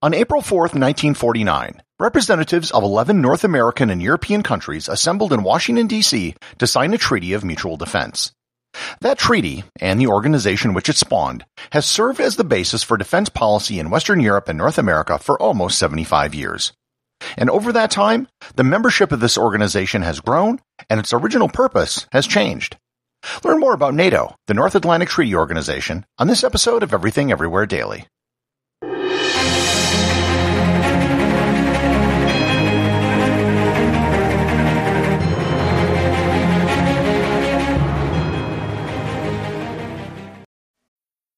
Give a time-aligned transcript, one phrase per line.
[0.00, 5.88] On April 4, 1949, representatives of 11 North American and European countries assembled in Washington,
[5.88, 6.36] D.C.
[6.58, 8.30] to sign a treaty of mutual defense.
[9.00, 13.28] That treaty, and the organization which it spawned, has served as the basis for defense
[13.28, 16.72] policy in Western Europe and North America for almost 75 years.
[17.36, 22.06] And over that time, the membership of this organization has grown, and its original purpose
[22.12, 22.76] has changed.
[23.42, 27.66] Learn more about NATO, the North Atlantic Treaty Organization, on this episode of Everything Everywhere
[27.66, 28.06] Daily.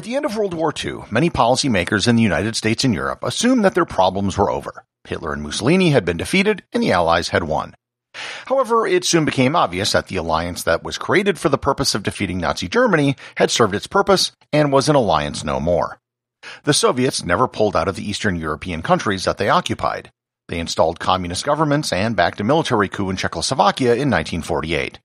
[0.00, 3.22] At the end of World War II, many policymakers in the United States and Europe
[3.22, 4.86] assumed that their problems were over.
[5.04, 7.74] Hitler and Mussolini had been defeated and the Allies had won.
[8.46, 12.02] However, it soon became obvious that the alliance that was created for the purpose of
[12.02, 16.00] defeating Nazi Germany had served its purpose and was an alliance no more.
[16.64, 20.10] The Soviets never pulled out of the Eastern European countries that they occupied.
[20.48, 24.98] They installed communist governments and backed a military coup in Czechoslovakia in 1948.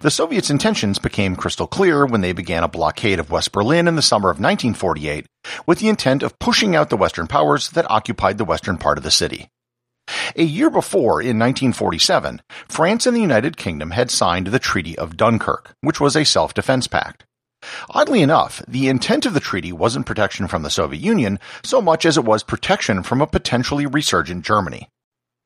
[0.00, 3.96] The Soviets' intentions became crystal clear when they began a blockade of West Berlin in
[3.96, 5.26] the summer of 1948
[5.66, 9.04] with the intent of pushing out the Western powers that occupied the western part of
[9.04, 9.48] the city.
[10.36, 15.16] A year before, in 1947, France and the United Kingdom had signed the Treaty of
[15.16, 17.24] Dunkirk, which was a self-defense pact.
[17.90, 22.04] Oddly enough, the intent of the treaty wasn't protection from the Soviet Union so much
[22.04, 24.90] as it was protection from a potentially resurgent Germany.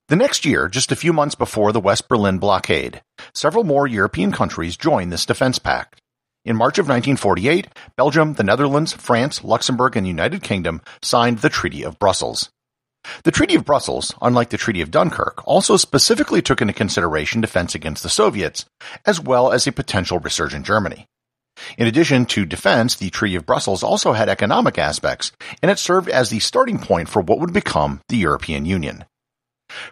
[0.08, 3.02] The next year, just a few months before the West Berlin blockade,
[3.34, 6.00] several more European countries joined this defense pact.
[6.46, 11.50] In March of 1948, Belgium, the Netherlands, France, Luxembourg, and the United Kingdom signed the
[11.50, 12.48] Treaty of Brussels.
[13.24, 17.75] The Treaty of Brussels, unlike the Treaty of Dunkirk, also specifically took into consideration defense
[17.75, 18.64] against the Soviets,
[19.04, 21.04] as well as a potential resurgent Germany.
[21.76, 26.08] In addition to defense, the Treaty of Brussels also had economic aspects, and it served
[26.08, 29.04] as the starting point for what would become the European Union.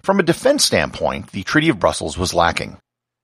[0.03, 2.79] From a defense standpoint, the Treaty of Brussels was lacking.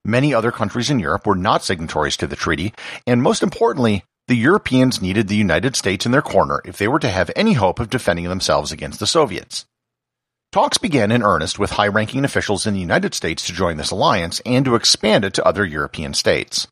[0.05, 2.75] Many other countries in Europe were not signatories to the treaty,
[3.07, 6.99] and most importantly, the Europeans needed the United States in their corner if they were
[6.99, 9.67] to have any hope of defending themselves against the Soviets.
[10.53, 14.41] Talks began in earnest with high-ranking officials in the United States to join this alliance
[14.45, 16.67] and to expand it to other European states.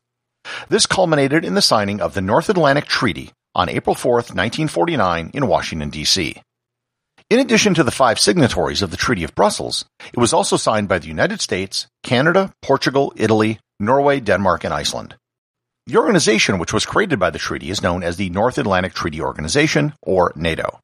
[0.69, 5.47] This culminated in the signing of the North Atlantic Treaty on April 4, 1949 in
[5.47, 6.41] Washington, D.C.
[7.31, 10.89] In addition to the five signatories of the Treaty of Brussels, it was also signed
[10.89, 15.15] by the United States, Canada, Portugal, Italy, Norway, Denmark, and Iceland.
[15.87, 19.21] The organization which was created by the treaty is known as the North Atlantic Treaty
[19.21, 20.81] Organization, or NATO.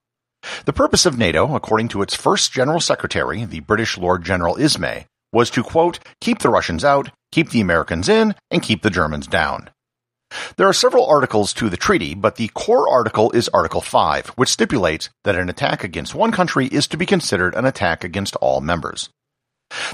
[0.63, 5.06] The purpose of NATO, according to its first General Secretary, the British Lord General Ismay,
[5.34, 9.28] was to, quote, keep the Russians out, keep the Americans in, and keep the Germans
[9.28, 9.69] down.
[10.58, 14.50] There are several articles to the treaty, but the core article is Article 5, which
[14.50, 18.60] stipulates that an attack against one country is to be considered an attack against all
[18.60, 19.10] members.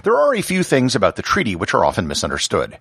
[0.03, 2.79] There are a few things about the treaty which are often misunderstood.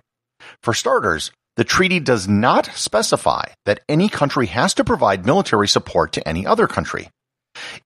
[0.61, 6.11] For starters, the treaty does not specify that any country has to provide military support
[6.13, 7.09] to any other country.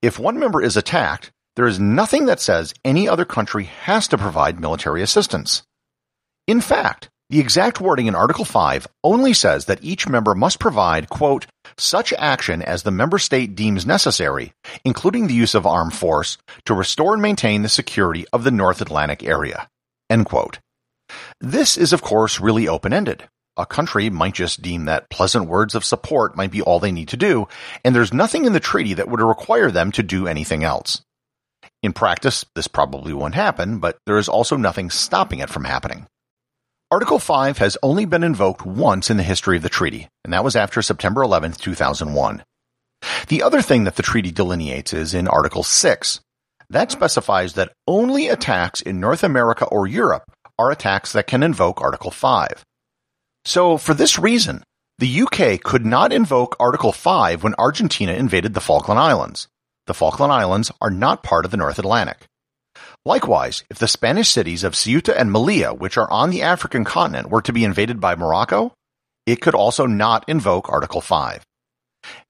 [0.01, 4.17] If one member is attacked, there is nothing that says any other country has to
[4.17, 5.63] provide military assistance.
[6.45, 11.09] In fact, the exact wording in Article 5 only says that each member must provide,
[11.09, 11.45] quote,
[11.77, 14.53] such action as the member state deems necessary,
[14.85, 18.79] including the use of armed force, to restore and maintain the security of the North
[18.79, 19.67] Atlantic area.
[20.09, 20.59] End quote.
[21.41, 23.27] This is, of course, really open-ended.
[23.57, 27.09] A country might just deem that pleasant words of support might be all they need
[27.09, 27.47] to do,
[27.83, 31.01] and there's nothing in the treaty that would require them to do anything else.
[31.83, 36.07] In practice, this probably won't happen, but there is also nothing stopping it from happening.
[36.89, 40.45] Article 5 has only been invoked once in the history of the treaty, and that
[40.45, 42.43] was after September 11, 2001.
[43.27, 46.21] The other thing that the treaty delineates is in Article 6.
[46.69, 51.81] That specifies that only attacks in North America or Europe are attacks that can invoke
[51.81, 52.63] Article 5.
[53.43, 54.63] So, for this reason,
[54.97, 59.49] the UK could not invoke Article 5 when Argentina invaded the Falkland Islands.
[59.87, 62.27] The Falkland Islands are not part of the North Atlantic.
[63.05, 67.29] Likewise, if the Spanish cities of Ceuta and Melilla, which are on the African continent,
[67.29, 68.73] were to be invaded by Morocco,
[69.25, 71.45] it could also not invoke Article 5.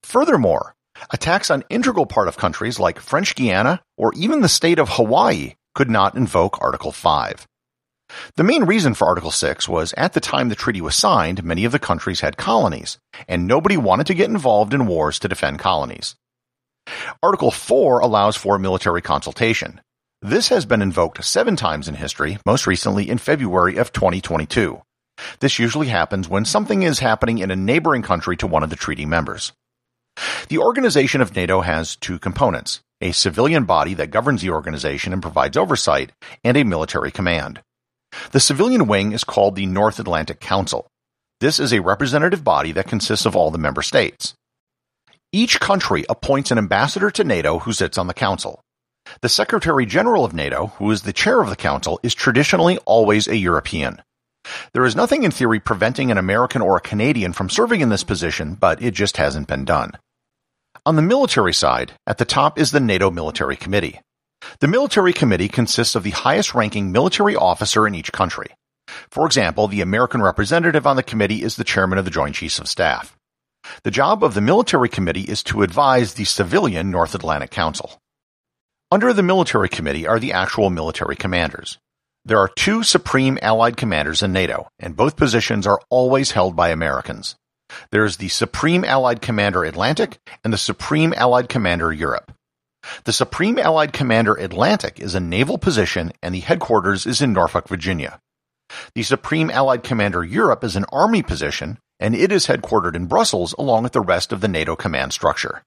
[0.03, 0.75] Furthermore,
[1.11, 5.53] attacks on integral part of countries like French Guiana or even the state of Hawaii
[5.75, 7.47] could not invoke Article 5.
[8.35, 11.65] The main reason for Article 6 was at the time the treaty was signed, many
[11.65, 12.97] of the countries had colonies,
[13.27, 16.15] and nobody wanted to get involved in wars to defend colonies.
[17.21, 19.81] Article 4 allows for military consultation.
[20.23, 24.81] This has been invoked seven times in history, most recently in February of 2022.
[25.41, 28.75] This usually happens when something is happening in a neighboring country to one of the
[28.75, 29.53] treaty members.
[30.49, 35.21] The organization of NATO has two components a civilian body that governs the organization and
[35.21, 37.61] provides oversight, and a military command.
[38.31, 40.87] The civilian wing is called the North Atlantic Council.
[41.39, 44.33] This is a representative body that consists of all the member states.
[45.31, 48.63] Each country appoints an ambassador to NATO who sits on the council.
[49.21, 53.27] The Secretary General of NATO, who is the chair of the council, is traditionally always
[53.27, 54.01] a European.
[54.74, 58.04] There is nothing in theory preventing an American or a Canadian from serving in this
[58.04, 59.92] position, but it just hasn't been done.
[60.86, 64.00] On the military side, at the top is the NATO Military Committee.
[64.59, 68.48] The Military Committee consists of the highest ranking military officer in each country.
[69.09, 72.59] For example, the American representative on the committee is the chairman of the Joint Chiefs
[72.59, 73.18] of Staff.
[73.83, 78.00] The job of the Military Committee is to advise the civilian North Atlantic Council.
[78.89, 81.77] Under the Military Committee are the actual military commanders.
[82.23, 86.69] There are two Supreme Allied Commanders in NATO, and both positions are always held by
[86.69, 87.35] Americans.
[87.91, 92.31] There is the Supreme Allied Commander Atlantic and the Supreme Allied Commander Europe.
[93.03, 97.67] The Supreme Allied Commander Atlantic is a naval position and the headquarters is in Norfolk,
[97.67, 98.21] Virginia.
[98.95, 103.53] The Supreme Allied Commander Europe is an army position and it is headquartered in Brussels
[103.59, 105.63] along with the rest of the NATO command structure.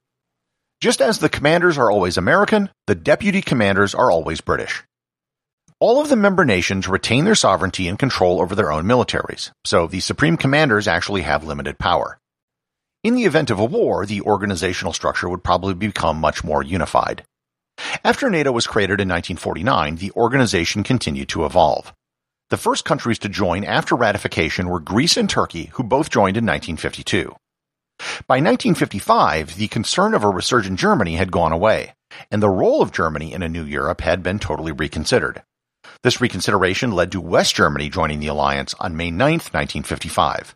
[0.81, 4.82] Just as the commanders are always American, the deputy commanders are always British.
[5.79, 9.87] All of the member nations retain their sovereignty and control over their own militaries, so
[9.87, 12.19] the supreme commanders actually have limited power.
[13.05, 17.25] In the event of a war, the organizational structure would probably become much more unified.
[18.03, 21.93] After NATO was created in 1949, the organization continued to evolve.
[22.49, 26.47] The first countries to join after ratification were Greece and Turkey, who both joined in
[26.47, 27.37] 1952.
[28.26, 31.94] By 1955, the concern of a resurgent Germany had gone away,
[32.31, 35.43] and the role of Germany in a new Europe had been totally reconsidered.
[36.02, 40.55] This reconsideration led to West Germany joining the alliance on May 9, 1955.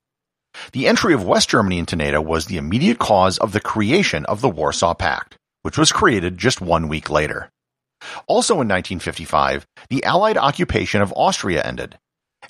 [0.73, 4.41] The entry of West Germany into NATO was the immediate cause of the creation of
[4.41, 7.51] the Warsaw Pact, which was created just one week later.
[8.27, 11.99] Also in 1955, the Allied occupation of Austria ended.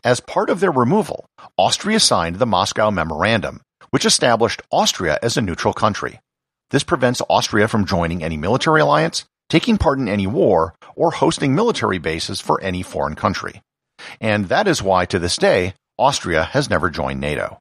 [0.02, 1.26] As part of their removal,
[1.56, 3.60] Austria signed the Moscow Memorandum,
[3.94, 6.18] which established Austria as a neutral country.
[6.70, 11.54] This prevents Austria from joining any military alliance, taking part in any war, or hosting
[11.54, 13.62] military bases for any foreign country.
[14.20, 17.60] And that is why, to this day, Austria has never joined NATO.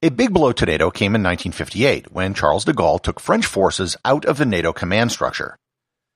[0.00, 3.94] A big blow to NATO came in 1958 when Charles de Gaulle took French forces
[4.06, 5.58] out of the NATO command structure.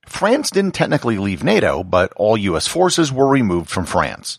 [0.07, 4.39] France didn't technically leave NATO, but all US forces were removed from France.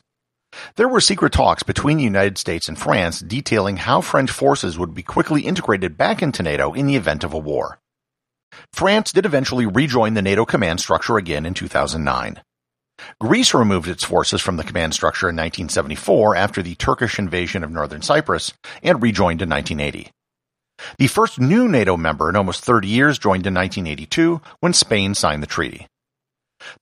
[0.75, 4.93] There were secret talks between the United States and France detailing how French forces would
[4.93, 7.79] be quickly integrated back into NATO in the event of a war.
[8.73, 12.41] France did eventually rejoin the NATO command structure again in 2009.
[13.19, 17.71] Greece removed its forces from the command structure in 1974 after the Turkish invasion of
[17.71, 20.11] northern Cyprus and rejoined in 1980.
[20.97, 25.43] The first new NATO member in almost 30 years joined in 1982 when Spain signed
[25.43, 25.87] the treaty.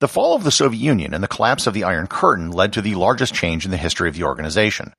[0.00, 2.82] The fall of the Soviet Union and the collapse of the Iron Curtain led to
[2.82, 4.92] the largest change in the history of the organization.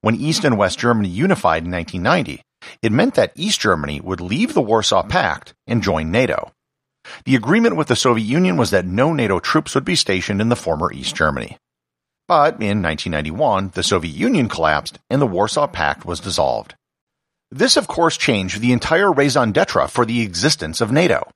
[0.00, 2.42] When East and West Germany unified in 1990,
[2.82, 6.52] it meant that East Germany would leave the Warsaw Pact and join NATO.
[7.24, 10.48] The agreement with the Soviet Union was that no NATO troops would be stationed in
[10.48, 11.56] the former East Germany.
[12.26, 16.74] But in 1991, the Soviet Union collapsed and the Warsaw Pact was dissolved.
[17.50, 21.30] This, of course, changed the entire raison d'etre for the existence of NATO.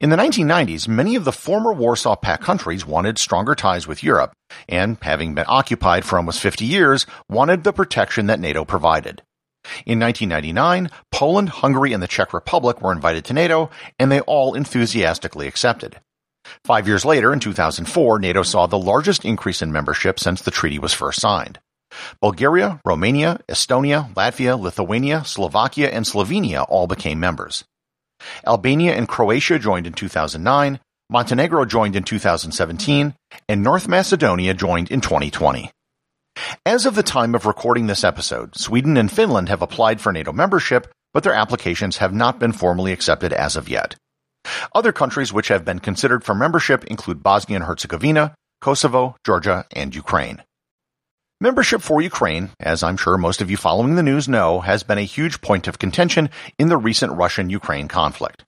[0.00, 4.32] In the 1990s, many of the former Warsaw Pact countries wanted stronger ties with Europe,
[4.68, 9.22] and having been occupied for almost 50 years, wanted the protection that NATO provided.
[9.86, 14.54] In 1999, Poland, Hungary, and the Czech Republic were invited to NATO, and they all
[14.54, 16.00] enthusiastically accepted.
[16.64, 20.78] Five years later, in 2004, NATO saw the largest increase in membership since the treaty
[20.78, 21.58] was first signed.
[22.20, 27.64] Bulgaria, Romania, Estonia, Latvia, Lithuania, Slovakia, and Slovenia all became members.
[28.46, 33.14] Albania and Croatia joined in 2009, Montenegro joined in 2017,
[33.48, 35.70] and North Macedonia joined in 2020.
[36.64, 40.32] As of the time of recording this episode, Sweden and Finland have applied for NATO
[40.32, 43.96] membership, but their applications have not been formally accepted as of yet.
[44.74, 49.94] Other countries which have been considered for membership include Bosnia and Herzegovina, Kosovo, Georgia, and
[49.94, 50.42] Ukraine.
[51.42, 54.98] Membership for Ukraine, as I'm sure most of you following the news know, has been
[54.98, 56.28] a huge point of contention
[56.58, 58.44] in the recent Russian-Ukraine conflict.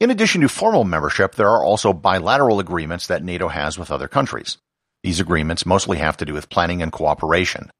[0.00, 4.08] In addition to formal membership, there are also bilateral agreements that NATO has with other
[4.08, 4.58] countries.
[5.04, 7.70] These agreements mostly have to do with planning and cooperation.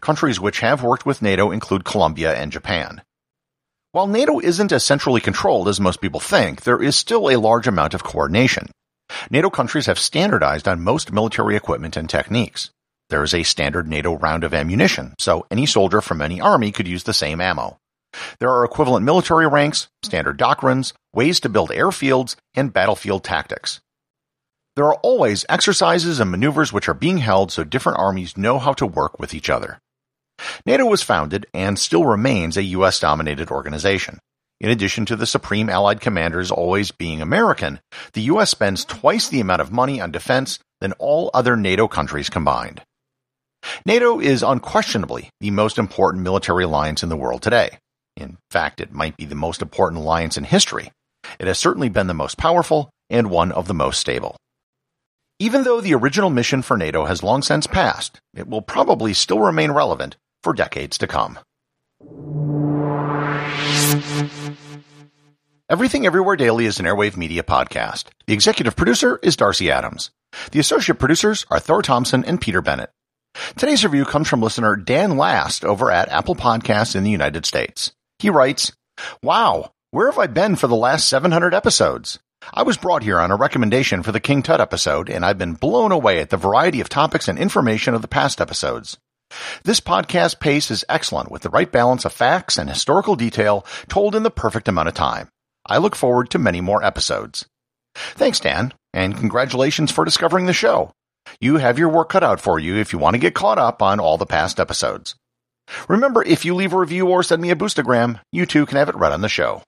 [0.00, 3.02] Countries which have worked with NATO include Colombia and Japan.
[3.92, 7.66] While NATO isn't as centrally controlled as most people think, there is still a large
[7.66, 8.70] amount of coordination.
[9.30, 12.70] NATO countries have standardized on most military equipment and techniques.
[13.08, 16.88] There is a standard NATO round of ammunition, so any soldier from any army could
[16.88, 17.78] use the same ammo.
[18.40, 23.80] There are equivalent military ranks, standard doctrines, ways to build airfields, and battlefield tactics.
[24.74, 28.72] There are always exercises and maneuvers which are being held so different armies know how
[28.74, 29.78] to work with each other.
[30.66, 34.18] NATO was founded and still remains a US dominated organization.
[34.60, 37.78] In addition to the Supreme Allied Commanders always being American,
[38.14, 42.28] the US spends twice the amount of money on defense than all other NATO countries
[42.28, 42.82] combined.
[43.84, 47.78] NATO is unquestionably the most important military alliance in the world today.
[48.16, 50.92] In fact, it might be the most important alliance in history.
[51.38, 54.36] It has certainly been the most powerful and one of the most stable.
[55.38, 59.40] Even though the original mission for NATO has long since passed, it will probably still
[59.40, 61.38] remain relevant for decades to come.
[65.68, 68.04] Everything Everywhere Daily is an Airwave Media podcast.
[68.26, 70.10] The executive producer is Darcy Adams.
[70.52, 72.90] The associate producers are Thor Thompson and Peter Bennett.
[73.56, 77.92] Today's review comes from listener Dan Last over at Apple Podcasts in the United States.
[78.18, 78.72] He writes,
[79.22, 82.18] Wow, where have I been for the last 700 episodes?
[82.54, 85.54] I was brought here on a recommendation for the King Tut episode, and I've been
[85.54, 88.98] blown away at the variety of topics and information of the past episodes.
[89.64, 94.14] This podcast pace is excellent with the right balance of facts and historical detail told
[94.14, 95.28] in the perfect amount of time.
[95.66, 97.46] I look forward to many more episodes.
[97.94, 100.92] Thanks, Dan, and congratulations for discovering the show.
[101.40, 103.82] You have your work cut out for you if you want to get caught up
[103.82, 105.14] on all the past episodes.
[105.88, 108.88] Remember, if you leave a review or send me a boostagram, you too can have
[108.88, 109.62] it read on the show.